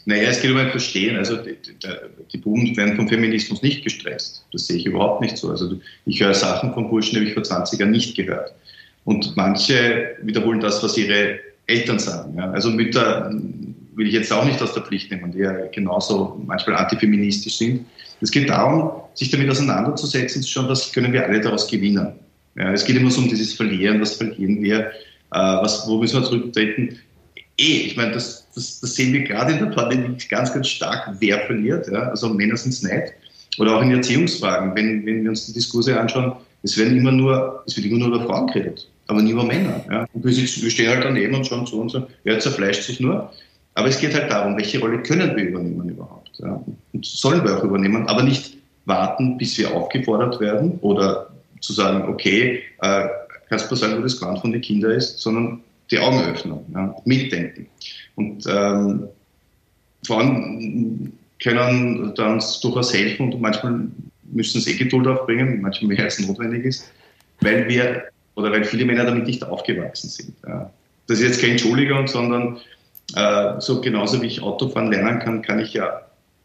Naja, 0.04 0.30
es 0.30 0.42
geht 0.42 0.50
um 0.50 0.56
ein 0.56 0.72
Verstehen. 0.72 1.16
Also 1.16 1.36
die, 1.36 2.38
Buben 2.38 2.76
werden 2.76 2.96
vom 2.96 3.08
Feminismus 3.08 3.62
nicht 3.62 3.84
gestresst. 3.84 4.44
Das 4.50 4.66
sehe 4.66 4.78
ich 4.78 4.86
überhaupt 4.86 5.20
nicht 5.20 5.36
so. 5.36 5.50
Also 5.50 5.80
ich 6.06 6.20
höre 6.20 6.34
Sachen 6.34 6.74
von 6.74 6.90
Burschen, 6.90 7.12
die 7.12 7.16
habe 7.18 7.28
ich 7.28 7.34
vor 7.34 7.44
20 7.44 7.78
Jahren 7.78 7.92
nicht 7.92 8.16
gehört. 8.16 8.52
Und 9.04 9.36
manche 9.36 10.16
wiederholen 10.22 10.58
das, 10.58 10.82
was 10.82 10.98
ihre 10.98 11.38
Eltern 11.68 12.00
sagen. 12.00 12.36
Ja. 12.36 12.50
Also 12.50 12.70
Mütter 12.70 13.30
will 13.94 14.08
ich 14.08 14.14
jetzt 14.14 14.32
auch 14.32 14.44
nicht 14.44 14.60
aus 14.60 14.74
der 14.74 14.82
Pflicht 14.82 15.12
nehmen, 15.12 15.30
die 15.30 15.38
ja 15.38 15.52
genauso 15.68 16.42
manchmal 16.44 16.78
antifeministisch 16.78 17.58
sind. 17.58 17.86
Es 18.20 18.32
geht 18.32 18.48
darum, 18.48 18.90
sich 19.14 19.30
damit 19.30 19.48
auseinanderzusetzen, 19.48 20.42
zu 20.42 20.50
schauen, 20.50 20.68
was 20.68 20.92
können 20.92 21.12
wir 21.12 21.24
alle 21.24 21.40
daraus 21.40 21.68
gewinnen. 21.70 22.08
Ja, 22.56 22.72
es 22.72 22.84
geht 22.84 22.96
immer 22.96 23.12
so 23.12 23.20
um 23.20 23.28
dieses 23.28 23.52
Verlieren, 23.54 24.00
was 24.00 24.16
verlieren 24.16 24.60
wir, 24.64 24.80
äh, 24.80 24.90
was, 25.30 25.86
wo 25.86 25.98
müssen 25.98 26.20
wir 26.20 26.26
zurücktreten. 26.26 26.98
Eh, 27.58 27.86
ich 27.86 27.96
meine, 27.96 28.12
das, 28.12 28.46
das, 28.54 28.80
das 28.80 28.94
sehen 28.94 29.12
wir 29.12 29.22
gerade 29.22 29.52
in 29.52 29.58
der 29.58 29.66
Pandemie 29.66 30.16
ganz, 30.28 30.52
ganz 30.52 30.68
stark, 30.68 31.16
wer 31.18 31.40
verliert. 31.40 31.88
Ja? 31.88 32.08
Also 32.10 32.28
Männer 32.28 32.56
sind 32.56 32.72
es 32.72 32.82
nicht. 32.82 33.12
Oder 33.58 33.76
auch 33.76 33.82
in 33.82 33.90
Erziehungsfragen, 33.90 34.74
wenn, 34.76 35.04
wenn 35.04 35.22
wir 35.22 35.30
uns 35.30 35.46
die 35.46 35.52
Diskurse 35.52 35.98
anschauen, 35.98 36.32
es 36.62 36.78
werden 36.78 36.96
immer 36.96 37.12
nur, 37.12 37.62
es 37.66 37.76
wird 37.76 37.86
immer 37.86 37.98
nur 37.98 38.08
über 38.08 38.26
Frauen 38.26 38.46
geredet, 38.48 38.88
aber 39.08 39.22
nie 39.22 39.32
über 39.32 39.44
Männer. 39.44 39.84
Ja? 39.90 40.06
Und 40.12 40.24
wir, 40.24 40.32
sitzen, 40.32 40.62
wir 40.62 40.70
stehen 40.70 40.88
halt 40.88 41.04
daneben 41.04 41.34
und 41.34 41.46
schauen 41.46 41.66
zu 41.66 41.80
und 41.80 41.90
sagen, 41.90 42.06
ja, 42.24 42.38
zerfleischt 42.38 42.84
sich 42.84 43.00
nur. 43.00 43.32
Aber 43.74 43.88
es 43.88 44.00
geht 44.00 44.14
halt 44.14 44.30
darum, 44.30 44.56
welche 44.56 44.80
Rolle 44.80 45.02
können 45.02 45.36
wir 45.36 45.44
übernehmen 45.44 45.88
überhaupt? 45.88 46.30
Ja? 46.38 46.62
Und 46.92 47.06
sollen 47.06 47.44
wir 47.44 47.58
auch 47.58 47.64
übernehmen, 47.64 48.08
aber 48.08 48.22
nicht 48.22 48.56
warten, 48.84 49.36
bis 49.36 49.58
wir 49.58 49.72
aufgefordert 49.72 50.40
werden 50.40 50.78
oder 50.80 51.28
zu 51.60 51.72
sagen, 51.72 52.08
okay, 52.08 52.62
äh, 52.82 53.08
kannst 53.48 53.70
du 53.70 53.74
sagen, 53.74 53.98
wo 53.98 54.02
das 54.02 54.20
Land 54.20 54.40
von 54.40 54.52
den 54.52 54.60
Kindern 54.60 54.92
ist, 54.92 55.18
sondern 55.18 55.60
die 55.90 55.99
Augen 55.99 56.21
öffnen, 56.23 56.61
ja? 56.75 56.95
mitdenken. 57.04 57.66
Und 58.14 58.45
ähm, 58.49 59.09
Frauen 60.07 61.12
können 61.42 62.12
uns 62.12 62.61
durchaus 62.61 62.92
helfen 62.92 63.33
und 63.33 63.40
manchmal 63.40 63.87
müssen 64.30 64.61
sie 64.61 64.73
eh 64.73 64.76
Geduld 64.76 65.07
aufbringen, 65.07 65.61
manchmal 65.61 65.95
mehr 65.95 66.04
als 66.04 66.18
notwendig 66.21 66.64
ist, 66.64 66.90
weil 67.40 67.68
wir 67.68 68.04
oder 68.35 68.52
weil 68.52 68.64
viele 68.64 68.85
Männer 68.85 69.04
damit 69.04 69.26
nicht 69.26 69.42
aufgewachsen 69.45 70.09
sind. 70.09 70.35
Ja. 70.47 70.71
Das 71.07 71.18
ist 71.18 71.25
jetzt 71.25 71.40
kein 71.40 71.52
Entschuldigung, 71.52 72.07
sondern 72.07 72.59
äh, 73.16 73.61
so 73.61 73.80
genauso 73.80 74.21
wie 74.23 74.26
ich 74.26 74.42
Autofahren 74.42 74.92
lernen 74.92 75.18
kann, 75.18 75.42
kann 75.42 75.59
ich 75.59 75.75
ja 75.75 76.02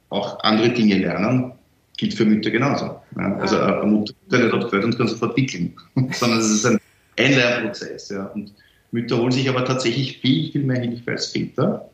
auch 0.09 0.39
andere 0.43 0.69
Dinge 0.69 0.97
lernen. 0.97 1.51
Gilt 1.97 2.15
für 2.15 2.25
Mütter 2.25 2.49
genauso. 2.49 2.99
Ja. 3.17 3.35
Also 3.37 3.59
eine 3.59 3.85
Mutter 3.85 4.13
nicht 4.31 4.53
auf 4.53 4.73
und 4.73 4.97
kann 4.97 5.07
sofort 5.07 5.37
wickeln, 5.37 5.75
sondern 6.11 6.39
es 6.39 6.49
ist 6.49 6.65
ein, 6.65 6.79
ein 7.19 7.33
Lernprozess. 7.33 8.09
Ja. 8.09 8.25
Und 8.27 8.51
Mütter 8.93 9.17
holen 9.17 9.31
sich 9.31 9.49
aber 9.49 9.65
tatsächlich 9.65 10.19
viel, 10.19 10.51
viel 10.51 10.63
mehr 10.63 10.79
Hilfe 10.79 11.11
als 11.11 11.27
Väter, 11.27 11.89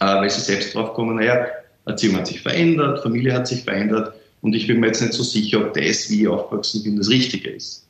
äh, 0.00 0.04
weil 0.04 0.30
sie 0.30 0.40
selbst 0.40 0.74
drauf 0.74 0.94
kommen, 0.94 1.16
naja, 1.16 1.46
Erziehung 1.86 2.16
hat 2.16 2.26
sich 2.26 2.40
verändert, 2.40 3.02
Familie 3.02 3.32
hat 3.32 3.48
sich 3.48 3.64
verändert 3.64 4.12
und 4.42 4.54
ich 4.54 4.66
bin 4.66 4.78
mir 4.78 4.88
jetzt 4.88 5.00
nicht 5.00 5.14
so 5.14 5.22
sicher, 5.22 5.66
ob 5.66 5.74
das, 5.74 6.10
wie 6.10 6.22
ich 6.22 6.28
aufgewachsen 6.28 6.82
bin, 6.82 6.96
das 6.96 7.08
Richtige 7.08 7.50
ist. 7.50 7.86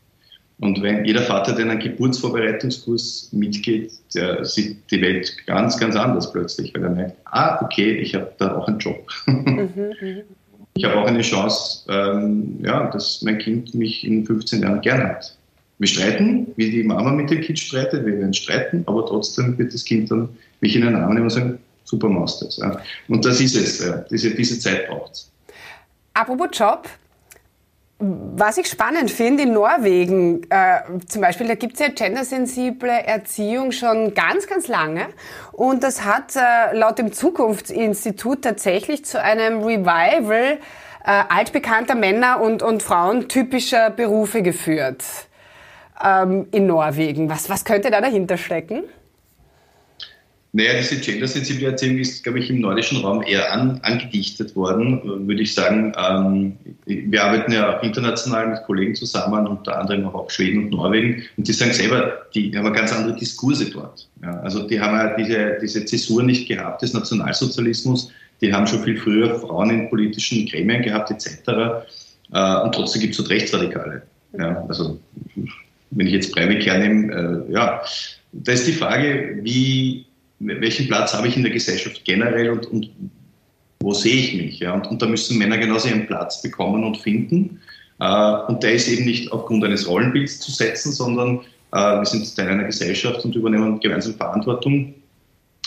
Und 0.60 0.82
wenn 0.82 1.04
jeder 1.04 1.22
Vater, 1.22 1.52
der 1.54 1.68
einen 1.68 1.78
Geburtsvorbereitungskurs 1.78 3.28
mitgeht, 3.32 3.92
der 4.14 4.44
sieht 4.44 4.90
die 4.90 5.00
Welt 5.00 5.36
ganz, 5.46 5.78
ganz 5.78 5.94
anders 5.94 6.32
plötzlich, 6.32 6.74
weil 6.74 6.84
er 6.84 6.90
merkt, 6.90 7.16
ah, 7.26 7.62
okay, 7.62 7.92
ich 7.92 8.14
habe 8.14 8.32
da 8.38 8.56
auch 8.56 8.66
einen 8.66 8.78
Job. 8.78 9.06
Mhm, 9.26 9.94
mhm. 10.00 10.22
ich 10.74 10.84
habe 10.84 10.96
auch 10.96 11.06
eine 11.06 11.22
Chance, 11.22 11.84
ähm, 11.88 12.58
ja, 12.62 12.90
dass 12.90 13.22
mein 13.22 13.38
Kind 13.38 13.74
mich 13.74 14.04
in 14.04 14.24
15 14.24 14.62
Jahren 14.62 14.80
gern 14.80 15.02
hat. 15.02 15.37
Wir 15.78 15.86
streiten, 15.86 16.48
wie 16.56 16.70
die 16.70 16.82
Mama 16.82 17.12
mit 17.12 17.30
dem 17.30 17.40
Kind 17.40 17.58
streitet, 17.58 18.04
wir 18.04 18.18
werden 18.18 18.34
streiten, 18.34 18.82
aber 18.86 19.06
trotzdem 19.06 19.56
wird 19.58 19.72
das 19.72 19.84
Kind 19.84 20.10
dann 20.10 20.28
mich 20.60 20.74
in 20.74 20.82
den 20.82 20.96
Arm 20.96 21.14
nehmen 21.14 21.24
und 21.24 21.30
sagen, 21.30 21.58
super 21.84 22.08
machst. 22.08 22.58
Ja. 22.58 22.80
Und 23.08 23.24
das 23.24 23.40
ist 23.40 23.56
es, 23.56 23.84
ja. 23.84 24.04
diese, 24.10 24.34
diese 24.34 24.58
Zeit 24.58 24.88
braucht 24.88 25.12
es. 25.12 25.30
Apropos 26.14 26.48
Job, 26.52 26.88
was 28.00 28.58
ich 28.58 28.66
spannend 28.66 29.10
finde, 29.10 29.44
in 29.44 29.52
Norwegen 29.52 30.42
äh, 30.50 30.80
zum 31.06 31.22
Beispiel, 31.22 31.46
da 31.46 31.54
gibt 31.54 31.74
es 31.74 31.80
ja 31.80 31.88
gendersensible 31.88 32.90
Erziehung 32.90 33.70
schon 33.72 34.14
ganz, 34.14 34.46
ganz 34.46 34.68
lange. 34.68 35.06
Und 35.52 35.82
das 35.82 36.04
hat 36.04 36.34
äh, 36.36 36.76
laut 36.76 36.98
dem 36.98 37.12
Zukunftsinstitut 37.12 38.42
tatsächlich 38.42 39.04
zu 39.04 39.22
einem 39.22 39.62
Revival 39.62 40.58
äh, 41.04 41.22
altbekannter 41.28 41.94
Männer 41.94 42.40
und, 42.40 42.62
und 42.62 42.82
Frauen 42.82 43.28
typischer 43.28 43.90
Berufe 43.90 44.42
geführt 44.42 45.04
ähm, 46.04 46.46
in 46.52 46.66
Norwegen. 46.66 47.28
Was, 47.28 47.48
was 47.48 47.64
könnte 47.64 47.90
da 47.90 48.00
dahinter 48.00 48.36
stecken? 48.36 48.84
Naja, 50.52 50.78
diese 50.78 50.96
gendersensible 50.96 51.66
Erziehung 51.66 51.98
ist, 51.98 52.22
glaube 52.24 52.38
ich, 52.38 52.48
im 52.48 52.60
nordischen 52.60 53.02
Raum 53.02 53.22
eher 53.22 53.52
an, 53.52 53.80
angedichtet 53.82 54.56
worden, 54.56 55.28
würde 55.28 55.42
ich 55.42 55.54
sagen. 55.54 55.92
Ähm, 55.98 56.56
wir 56.86 57.22
arbeiten 57.22 57.52
ja 57.52 57.76
auch 57.76 57.82
international 57.82 58.48
mit 58.48 58.62
Kollegen 58.64 58.94
zusammen, 58.94 59.46
unter 59.46 59.78
anderem 59.78 60.06
auch 60.06 60.14
auf 60.14 60.30
Schweden 60.30 60.64
und 60.64 60.70
Norwegen. 60.70 61.22
Und 61.36 61.46
die 61.46 61.52
sagen 61.52 61.74
selber, 61.74 62.22
die 62.34 62.56
haben 62.56 62.72
ganz 62.72 62.92
andere 62.94 63.14
Diskurse 63.14 63.70
dort. 63.70 64.08
Ja, 64.22 64.40
also 64.40 64.66
die 64.66 64.80
haben 64.80 64.96
ja 64.96 65.14
diese, 65.16 65.58
diese 65.60 65.84
Zäsur 65.84 66.22
nicht 66.22 66.48
gehabt 66.48 66.80
des 66.80 66.94
Nationalsozialismus. 66.94 68.10
Die 68.40 68.52
haben 68.52 68.66
schon 68.66 68.82
viel 68.82 68.96
früher 68.96 69.38
Frauen 69.38 69.68
in 69.68 69.90
politischen 69.90 70.46
Gremien 70.46 70.80
gehabt, 70.80 71.10
etc. 71.10 71.86
Äh, 72.32 72.62
und 72.62 72.74
trotzdem 72.74 73.02
gibt 73.02 73.12
es 73.12 73.18
dort 73.18 73.28
Rechtsradikale. 73.28 74.02
Ja, 74.38 74.64
also 74.66 74.98
wenn 75.90 76.06
ich 76.06 76.12
jetzt 76.12 76.32
Breivik 76.32 76.66
hernehme, 76.66 77.46
äh, 77.48 77.52
ja, 77.52 77.82
da 78.32 78.52
ist 78.52 78.66
die 78.66 78.72
Frage, 78.72 79.38
wie 79.42 80.06
welchen 80.40 80.86
Platz 80.86 81.14
habe 81.14 81.28
ich 81.28 81.36
in 81.36 81.42
der 81.42 81.52
Gesellschaft 81.52 82.04
generell 82.04 82.50
und, 82.50 82.66
und 82.66 82.90
wo 83.80 83.92
sehe 83.92 84.14
ich 84.14 84.34
mich? 84.34 84.58
Ja? 84.60 84.74
Und, 84.74 84.86
und, 84.86 85.02
da 85.02 85.06
müssen 85.06 85.38
Männer 85.38 85.58
genauso 85.58 85.88
ihren 85.88 86.06
Platz 86.06 86.42
bekommen 86.42 86.84
und 86.84 86.96
finden. 86.96 87.60
Äh, 88.00 88.32
und 88.48 88.62
der 88.62 88.74
ist 88.74 88.88
eben 88.88 89.04
nicht 89.04 89.32
aufgrund 89.32 89.64
eines 89.64 89.88
Rollenbilds 89.88 90.40
zu 90.40 90.50
setzen, 90.50 90.92
sondern 90.92 91.40
äh, 91.72 91.98
wir 91.98 92.04
sind 92.04 92.34
Teil 92.36 92.48
einer 92.48 92.64
Gesellschaft 92.64 93.24
und 93.24 93.34
übernehmen 93.34 93.80
gemeinsam 93.80 94.14
Verantwortung. 94.14 94.94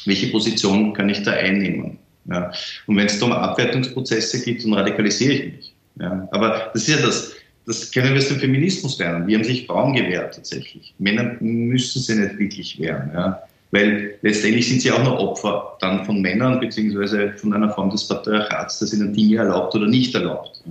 Welche 0.05 0.27
Position 0.27 0.93
kann 0.93 1.09
ich 1.09 1.23
da 1.23 1.31
einnehmen? 1.31 1.97
Ja? 2.25 2.51
Und 2.87 2.97
wenn 2.97 3.07
es 3.07 3.19
da 3.19 3.25
um 3.25 3.31
Abwertungsprozesse 3.33 4.43
geht, 4.43 4.63
dann 4.63 4.73
radikalisiere 4.73 5.33
ich 5.33 5.53
mich. 5.53 5.73
Ja? 5.99 6.27
Aber 6.31 6.71
das 6.73 6.87
ist 6.87 6.99
ja 6.99 7.05
das, 7.05 7.33
das 7.65 7.91
können 7.91 8.13
wir 8.13 8.17
aus 8.17 8.27
dem 8.27 8.39
Feminismus 8.39 8.97
lernen. 8.99 9.27
Wie 9.27 9.35
haben 9.35 9.43
sich 9.43 9.67
Frauen 9.67 9.93
gewehrt 9.93 10.35
tatsächlich? 10.35 10.93
Männer 10.97 11.35
müssen 11.39 12.01
sie 12.01 12.15
nicht 12.15 12.39
wirklich 12.39 12.79
wehren. 12.79 13.11
Ja? 13.13 13.43
Weil 13.71 14.15
letztendlich 14.21 14.67
sind 14.67 14.81
sie 14.81 14.91
auch 14.91 15.03
noch 15.03 15.17
Opfer 15.19 15.77
dann 15.79 16.05
von 16.05 16.21
Männern 16.21 16.59
beziehungsweise 16.59 17.33
von 17.37 17.53
einer 17.53 17.69
Form 17.69 17.89
des 17.89 18.07
Patriarchats, 18.07 18.79
das 18.79 18.93
ihnen 18.93 19.13
Dinge 19.13 19.37
erlaubt 19.37 19.75
oder 19.75 19.87
nicht 19.87 20.13
erlaubt. 20.13 20.63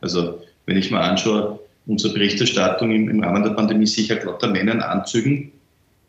Also 0.00 0.40
wenn 0.66 0.76
ich 0.76 0.90
mal 0.90 1.02
anschaue, 1.02 1.58
unsere 1.86 2.12
Berichterstattung 2.12 2.90
im, 2.90 3.08
im 3.08 3.22
Rahmen 3.22 3.42
der 3.42 3.50
Pandemie 3.50 3.86
sichert 3.86 4.24
lauter 4.24 4.48
Männern 4.48 4.80
Anzügen. 4.80 5.52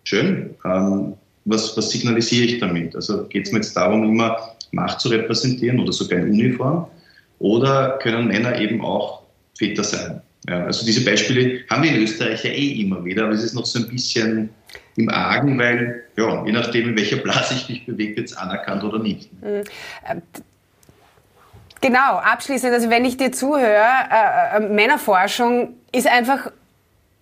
Schön. 0.04 0.56
Ähm, 0.66 1.14
was, 1.46 1.78
was 1.78 1.92
signalisiere 1.92 2.46
ich 2.46 2.60
damit? 2.60 2.96
Also 2.96 3.26
geht 3.26 3.46
es 3.46 3.52
mir 3.52 3.60
jetzt 3.60 3.76
darum, 3.76 4.04
immer 4.04 4.38
Macht 4.72 5.00
zu 5.00 5.10
repräsentieren 5.10 5.80
oder 5.80 5.92
sogar 5.92 6.20
in 6.20 6.30
Uniform? 6.30 6.88
Oder 7.40 8.00
können 8.02 8.28
Männer 8.28 8.60
eben 8.60 8.82
auch 8.82 9.25
Väter 9.58 9.84
sein? 9.84 10.22
Ja, 10.48 10.66
also 10.66 10.86
diese 10.86 11.04
Beispiele 11.04 11.62
haben 11.70 11.84
wir 11.84 11.92
in 11.92 12.04
Österreich 12.04 12.44
ja 12.44 12.52
eh 12.52 12.82
immer 12.82 13.04
wieder, 13.04 13.24
aber 13.24 13.34
es 13.34 13.44
ist 13.44 13.56
noch 13.56 13.66
so 13.66 13.80
ein 13.80 13.88
bisschen 13.88 14.50
im 14.96 15.10
Argen, 15.10 15.58
weil 15.58 16.04
ja, 16.18 16.46
je 16.46 16.52
nachdem, 16.52 16.90
in 16.90 16.98
welcher 16.98 17.18
Blase 17.18 17.56
ich 17.56 17.70
mich 17.70 17.86
bewege, 17.86 18.18
wird 18.18 18.30
es 18.30 18.38
anerkannt 18.38 18.84
oder 18.84 19.00
nicht. 19.00 19.32
Mhm. 19.42 19.64
Genau, 21.82 22.18
abschließend, 22.18 22.74
also 22.74 22.90
wenn 22.90 23.06
ich 23.06 23.18
dir 23.18 23.32
zuhöre, 23.32 23.86
äh, 24.12 24.58
äh, 24.58 24.60
Männerforschung 24.60 25.76
ist 25.92 26.08
einfach 26.08 26.52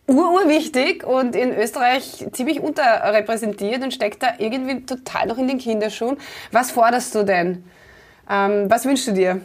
ururwichtig 0.07 1.03
und 1.03 1.35
in 1.35 1.53
Österreich 1.53 2.25
ziemlich 2.31 2.59
unterrepräsentiert 2.59 3.83
und 3.83 3.93
steckt 3.93 4.21
da 4.21 4.35
irgendwie 4.37 4.85
total 4.85 5.27
noch 5.27 5.37
in 5.37 5.47
den 5.47 5.57
Kinderschuhen. 5.57 6.17
Was 6.51 6.71
forderst 6.71 7.15
du 7.15 7.23
denn? 7.23 7.63
Ähm, 8.29 8.69
was 8.69 8.85
wünschst 8.85 9.07
du 9.07 9.11
dir? 9.13 9.41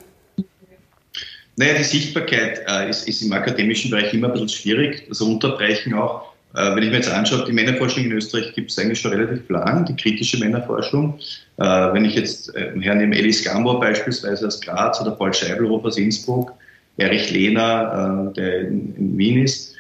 Naja, 1.58 1.74
die 1.74 1.82
Sichtbarkeit 1.82 2.62
äh, 2.68 2.88
ist, 2.88 3.08
ist, 3.08 3.20
im 3.20 3.32
akademischen 3.32 3.90
Bereich 3.90 4.14
immer 4.14 4.28
ein 4.28 4.32
bisschen 4.32 4.48
schwierig, 4.48 5.04
das 5.08 5.20
Unterbrechen 5.20 5.92
auch. 5.92 6.32
Äh, 6.54 6.76
wenn 6.76 6.84
ich 6.84 6.90
mir 6.90 6.96
jetzt 6.98 7.10
anschaue, 7.10 7.44
die 7.46 7.52
Männerforschung 7.52 8.04
in 8.04 8.12
Österreich 8.12 8.54
gibt 8.54 8.70
es 8.70 8.78
eigentlich 8.78 9.00
schon 9.00 9.10
relativ 9.10 9.48
lang, 9.48 9.84
die 9.84 9.96
kritische 9.96 10.38
Männerforschung. 10.38 11.18
Äh, 11.56 11.64
wenn 11.64 12.04
ich 12.04 12.14
jetzt 12.14 12.54
äh, 12.54 12.70
hernehme, 12.80 13.18
Elis 13.18 13.42
Gambor 13.42 13.80
beispielsweise 13.80 14.46
aus 14.46 14.60
Graz 14.60 15.00
oder 15.00 15.10
Paul 15.10 15.34
Scheibelhoff 15.34 15.84
aus 15.84 15.98
Innsbruck, 15.98 16.52
Erich 16.96 17.28
Lehner, 17.32 18.32
der 18.36 18.60
in, 18.68 19.18
Wien 19.18 19.42
ist, 19.42 19.74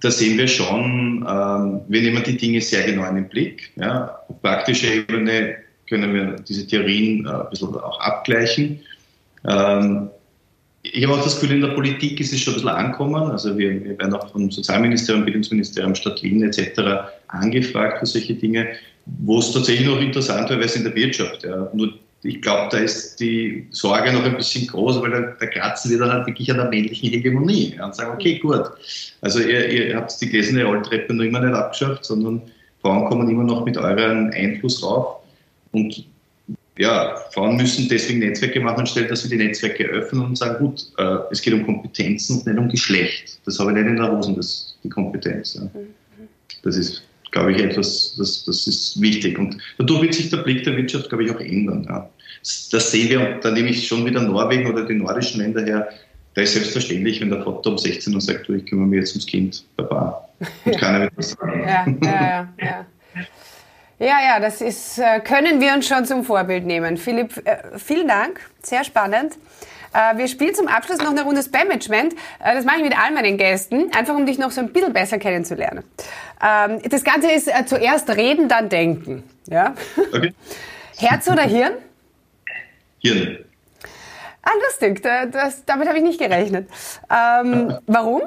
da 0.00 0.10
sehen 0.10 0.38
wir 0.38 0.48
schon, 0.48 1.26
ähm, 1.28 1.80
wir 1.88 2.00
nehmen 2.00 2.22
die 2.24 2.38
Dinge 2.38 2.62
sehr 2.62 2.84
genau 2.84 3.06
in 3.08 3.16
den 3.16 3.28
Blick. 3.28 3.70
Auf 3.78 4.40
praktischer 4.40 4.88
Ebene 4.88 5.56
können 5.86 6.14
wir 6.14 6.36
diese 6.48 6.66
Theorien 6.66 7.26
ein 7.26 7.50
bisschen 7.50 7.74
auch 7.74 8.00
abgleichen. 8.00 8.80
Ähm, 9.46 10.10
ich 10.82 11.04
habe 11.04 11.14
auch 11.14 11.22
das 11.22 11.38
Gefühl, 11.38 11.56
in 11.56 11.60
der 11.60 11.68
Politik 11.68 12.20
ist 12.20 12.32
es 12.32 12.40
schon 12.40 12.54
ein 12.54 12.56
bisschen 12.56 12.70
angekommen. 12.70 13.30
Also 13.30 13.56
wir, 13.56 13.84
wir 13.84 13.98
werden 13.98 14.14
auch 14.14 14.30
vom 14.30 14.50
Sozialministerium, 14.50 15.24
Bildungsministerium, 15.24 15.94
Stadt 15.94 16.22
Wien 16.22 16.42
etc. 16.42 16.80
angefragt 17.28 17.98
für 17.98 18.06
solche 18.06 18.34
Dinge, 18.34 18.68
wo 19.04 19.38
es 19.38 19.52
tatsächlich 19.52 19.86
noch 19.86 20.00
interessant 20.00 20.48
wäre, 20.48 20.60
wäre 20.60 20.68
es 20.68 20.76
in 20.76 20.84
der 20.84 20.94
Wirtschaft. 20.94 21.44
Ja. 21.44 21.68
Nur 21.74 21.92
ich 22.22 22.42
glaube, 22.42 22.68
da 22.70 22.78
ist 22.78 23.18
die 23.18 23.66
Sorge 23.70 24.12
noch 24.12 24.24
ein 24.24 24.36
bisschen 24.36 24.66
groß, 24.66 25.00
weil 25.00 25.10
da, 25.10 25.20
da 25.38 25.46
kratzen 25.46 25.90
wir 25.90 25.98
dann 25.98 26.12
halt 26.12 26.26
wirklich 26.26 26.50
an 26.50 26.58
der 26.58 26.68
männlichen 26.68 27.08
Hegemonie 27.08 27.74
ja, 27.76 27.86
und 27.86 27.94
sagen, 27.94 28.12
okay, 28.12 28.38
gut, 28.38 28.62
also 29.22 29.40
ihr, 29.40 29.68
ihr 29.68 29.96
habt 29.96 30.20
die 30.20 30.28
gläserne 30.28 30.64
Rolltreppe 30.64 31.14
noch 31.14 31.24
immer 31.24 31.40
nicht 31.40 31.54
abgeschafft, 31.54 32.04
sondern 32.04 32.42
Frauen 32.82 33.06
kommen 33.06 33.28
immer 33.30 33.44
noch 33.44 33.64
mit 33.64 33.78
eurem 33.78 34.30
Einfluss 34.34 34.82
rauf. 34.82 35.16
Und 35.72 36.04
ja, 36.78 37.16
Frauen 37.32 37.56
müssen 37.56 37.88
deswegen 37.88 38.20
Netzwerke 38.20 38.60
machen, 38.60 38.80
anstatt 38.80 39.10
dass 39.10 39.28
wir 39.28 39.36
die 39.36 39.44
Netzwerke 39.44 39.84
öffnen 39.84 40.24
und 40.24 40.38
sagen, 40.38 40.64
gut, 40.64 40.86
äh, 40.98 41.18
es 41.30 41.42
geht 41.42 41.52
um 41.52 41.64
Kompetenzen 41.64 42.38
und 42.38 42.46
nicht 42.46 42.58
um 42.58 42.68
Geschlecht. 42.68 43.38
Das 43.44 43.58
habe 43.58 43.70
ich 43.70 43.76
nicht 43.76 43.86
in 43.86 43.96
der 43.96 44.10
Hosen, 44.10 44.36
das, 44.36 44.76
die 44.82 44.88
Kompetenz. 44.88 45.54
Ja. 45.54 45.68
Das 46.62 46.76
ist, 46.76 47.02
glaube 47.32 47.52
ich, 47.52 47.62
etwas, 47.62 48.14
das, 48.16 48.44
das 48.44 48.66
ist 48.66 49.00
wichtig. 49.00 49.38
Und 49.38 49.58
dadurch 49.78 50.02
wird 50.02 50.14
sich 50.14 50.30
der 50.30 50.38
Blick 50.38 50.64
der 50.64 50.76
Wirtschaft, 50.76 51.08
glaube 51.08 51.24
ich, 51.24 51.30
auch 51.30 51.40
ändern. 51.40 51.84
Ja. 51.88 52.08
Das 52.70 52.90
sehen 52.90 53.10
wir, 53.10 53.38
da 53.42 53.50
nehme 53.50 53.68
ich 53.68 53.86
schon 53.86 54.06
wieder 54.06 54.22
Norwegen 54.22 54.70
oder 54.70 54.86
die 54.86 54.94
nordischen 54.94 55.40
Länder 55.40 55.62
her, 55.62 55.88
da 56.34 56.42
ist 56.42 56.54
selbstverständlich, 56.54 57.20
wenn 57.20 57.30
der 57.30 57.42
Vater 57.42 57.70
um 57.70 57.78
16 57.78 58.14
Uhr 58.14 58.20
sagt, 58.20 58.48
du, 58.48 58.54
ich 58.54 58.64
kümmere 58.64 58.86
mich 58.86 59.00
jetzt 59.00 59.12
ums 59.12 59.26
Kind, 59.26 59.64
Papa. 59.76 60.28
Und 60.64 60.78
keiner 60.78 61.00
wird 61.00 61.12
was 61.16 61.30
sagen. 61.32 61.60
Ja, 61.60 61.86
ja, 61.86 62.08
ja. 62.22 62.48
ja. 62.58 62.86
Ja, 64.00 64.18
ja, 64.24 64.40
das 64.40 64.62
ist, 64.62 64.98
äh, 64.98 65.20
können 65.20 65.60
wir 65.60 65.74
uns 65.74 65.86
schon 65.86 66.06
zum 66.06 66.24
Vorbild 66.24 66.64
nehmen. 66.64 66.96
Philipp, 66.96 67.46
äh, 67.46 67.78
vielen 67.78 68.08
Dank, 68.08 68.40
sehr 68.62 68.82
spannend. 68.82 69.36
Äh, 69.92 70.16
wir 70.16 70.26
spielen 70.26 70.54
zum 70.54 70.68
Abschluss 70.68 71.00
noch 71.00 71.10
eine 71.10 71.22
Runde 71.22 71.42
Spam-Management. 71.42 72.14
Das 72.38 72.64
mache 72.64 72.78
ich 72.78 72.82
mit 72.82 72.98
all 72.98 73.12
meinen 73.12 73.36
Gästen, 73.36 73.92
einfach 73.94 74.14
um 74.14 74.24
dich 74.24 74.38
noch 74.38 74.52
so 74.52 74.62
ein 74.62 74.72
bisschen 74.72 74.94
besser 74.94 75.18
kennenzulernen. 75.18 75.84
Ähm, 76.42 76.80
das 76.88 77.04
Ganze 77.04 77.30
ist 77.30 77.50
zuerst 77.66 78.08
reden, 78.08 78.48
dann 78.48 78.70
denken. 78.70 79.22
Ja? 79.48 79.74
Okay. 79.98 80.32
Herz 80.96 81.28
oder 81.28 81.42
Hirn? 81.42 81.74
Hirn. 83.00 83.44
Ah, 84.40 84.52
lustig, 84.64 85.02
das, 85.02 85.66
damit 85.66 85.88
habe 85.88 85.98
ich 85.98 86.04
nicht 86.04 86.18
gerechnet. 86.18 86.70
Ähm, 87.10 87.76
warum? 87.86 88.22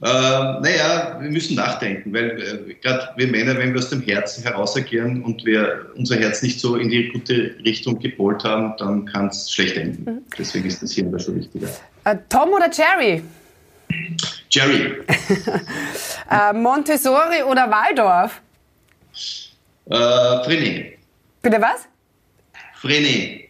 Äh, 0.00 0.06
naja, 0.06 1.18
wir 1.20 1.30
müssen 1.30 1.56
nachdenken, 1.56 2.12
weil 2.12 2.68
äh, 2.68 2.74
gerade 2.74 3.08
wir 3.16 3.26
Männer, 3.26 3.56
wenn 3.58 3.72
wir 3.72 3.80
aus 3.80 3.90
dem 3.90 4.02
Herzen 4.02 4.44
heraus 4.44 4.76
agieren 4.76 5.22
und 5.24 5.44
wir 5.44 5.86
unser 5.96 6.16
Herz 6.16 6.42
nicht 6.42 6.60
so 6.60 6.76
in 6.76 6.88
die 6.88 7.08
gute 7.08 7.56
Richtung 7.64 7.98
gepolt 7.98 8.44
haben, 8.44 8.74
dann 8.78 9.04
kann 9.06 9.26
es 9.26 9.50
schlecht 9.50 9.76
enden. 9.76 10.04
Mhm. 10.04 10.22
Deswegen 10.38 10.66
ist 10.68 10.82
das 10.82 10.92
hier 10.92 11.04
immer 11.04 11.18
schon 11.18 11.36
wichtiger. 11.36 11.68
Äh, 12.04 12.16
Tom 12.28 12.50
oder 12.50 12.70
Jerry? 12.70 13.22
Jerry. 14.50 15.02
äh, 16.30 16.52
Montessori 16.52 17.42
oder 17.42 17.68
Waldorf? 17.68 18.40
Äh, 19.90 19.94
Frené. 19.94 20.92
Bitte 21.42 21.60
was? 21.60 21.88
Frené. 22.80 23.48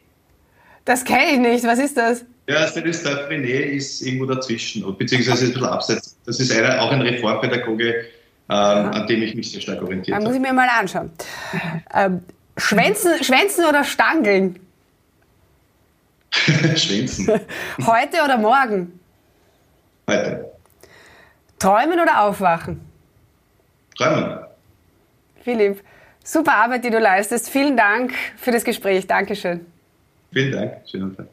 Das 0.87 1.05
kenne 1.05 1.33
ich 1.33 1.39
nicht. 1.39 1.65
Was 1.65 1.79
ist 1.79 1.99
das? 1.99 2.25
Ja, 2.49 2.67
Stanisław 2.67 3.29
René 3.29 3.77
ist 3.77 4.01
irgendwo 4.01 4.25
dazwischen, 4.25 4.83
beziehungsweise 4.97 5.45
ein 5.45 5.53
bisschen 5.53 5.69
abseits. 5.69 6.19
Das 6.25 6.41
ist 6.41 6.51
einer, 6.51 6.81
auch 6.81 6.91
ein 6.91 7.03
Reformpädagoge, 7.03 7.91
ähm, 7.91 8.07
an 8.49 9.07
dem 9.07 9.23
ich 9.23 9.35
mich 9.35 9.53
sehr 9.53 9.61
stark 9.61 9.83
orientiert 9.83 10.15
habe. 10.15 10.25
muss 10.25 10.35
ich 10.35 10.41
mir 10.41 10.55
mal 10.55 10.69
anschauen. 10.69 11.11
Ähm, 11.93 12.23
Schwänzen, 12.57 13.23
Schwänzen 13.23 13.67
oder 13.67 13.85
Stangeln? 13.85 14.59
Schwänzen. 16.75 17.29
Heute 17.87 18.23
oder 18.25 18.39
morgen? 18.39 18.99
Heute. 20.09 20.47
Träumen 21.59 22.01
oder 22.01 22.23
aufwachen? 22.23 22.81
Träumen. 23.99 24.39
Philipp, 25.45 25.83
super 26.25 26.55
Arbeit, 26.55 26.83
die 26.83 26.91
du 26.91 26.99
leistest. 26.99 27.51
Vielen 27.51 27.77
Dank 27.77 28.15
für 28.39 28.53
das 28.53 28.65
Gespräch. 28.65 29.07
Dankeschön. 29.07 29.67
Vielen 30.33 30.53
Dank. 30.53 30.73
Schönen 30.91 31.15
Tag. 31.15 31.27